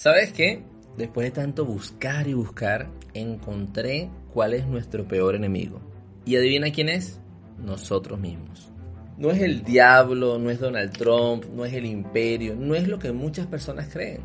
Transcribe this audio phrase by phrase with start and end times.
[0.00, 0.62] ¿Sabes qué?
[0.96, 5.78] Después de tanto buscar y buscar, encontré cuál es nuestro peor enemigo.
[6.24, 7.20] ¿Y adivina quién es?
[7.58, 8.72] Nosotros mismos.
[9.18, 12.98] No es el diablo, no es Donald Trump, no es el imperio, no es lo
[12.98, 14.22] que muchas personas creen.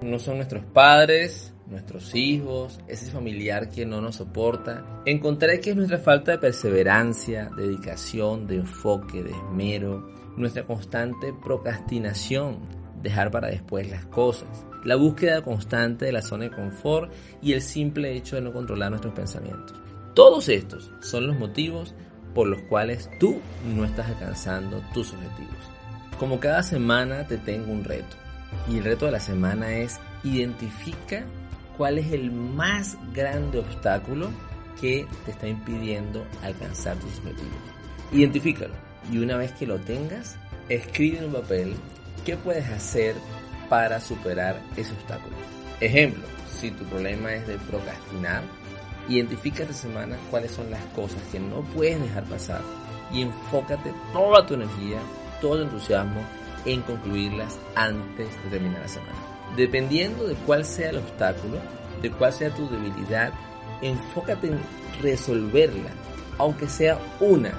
[0.00, 5.02] No son nuestros padres, nuestros hijos, ese familiar que no nos soporta.
[5.04, 10.08] Encontré que es nuestra falta de perseverancia, dedicación, de enfoque, de esmero,
[10.38, 14.48] nuestra constante procrastinación, dejar para después las cosas,
[14.84, 18.90] la búsqueda constante de la zona de confort y el simple hecho de no controlar
[18.90, 19.78] nuestros pensamientos.
[20.14, 21.94] Todos estos son los motivos
[22.34, 23.40] por los cuales tú
[23.74, 25.56] no estás alcanzando tus objetivos.
[26.18, 28.16] Como cada semana te tengo un reto
[28.68, 31.24] y el reto de la semana es identifica
[31.76, 34.30] cuál es el más grande obstáculo
[34.80, 37.54] que te está impidiendo alcanzar tus objetivos.
[38.12, 38.74] Identifícalo
[39.12, 40.36] y una vez que lo tengas,
[40.68, 41.74] escribe en un papel
[42.24, 43.14] qué puedes hacer
[43.68, 45.36] para superar ese obstáculo.
[45.80, 48.42] Ejemplo, si tu problema es de procrastinar,
[49.08, 52.60] identifica esta semana cuáles son las cosas que no puedes dejar pasar
[53.12, 54.98] y enfócate toda tu energía,
[55.40, 56.20] todo tu entusiasmo
[56.64, 59.14] en concluirlas antes de terminar la semana.
[59.56, 61.58] Dependiendo de cuál sea el obstáculo,
[62.02, 63.32] de cuál sea tu debilidad,
[63.80, 64.60] enfócate en
[65.00, 65.90] resolverla,
[66.38, 67.52] aunque sea una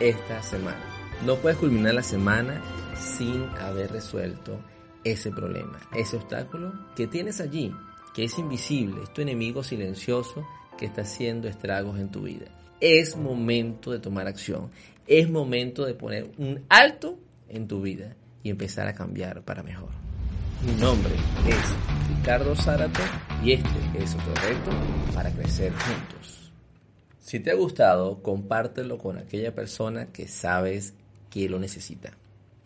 [0.00, 0.80] esta semana.
[1.24, 2.60] No puedes culminar la semana
[2.98, 4.58] sin haber resuelto
[5.04, 7.72] ese problema, ese obstáculo que tienes allí,
[8.14, 10.46] que es invisible, es tu enemigo silencioso
[10.76, 12.46] que está haciendo estragos en tu vida.
[12.80, 14.70] Es momento de tomar acción,
[15.06, 19.90] es momento de poner un alto en tu vida y empezar a cambiar para mejor.
[20.64, 21.14] Mi nombre
[21.46, 23.02] es Ricardo Zárate
[23.44, 24.70] y este es otro reto
[25.14, 26.52] para crecer juntos.
[27.20, 30.94] Si te ha gustado, compártelo con aquella persona que sabes
[31.30, 32.12] que lo necesita.